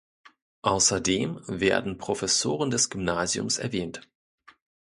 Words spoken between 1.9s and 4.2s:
Professoren des Gymnasiums erwähnt.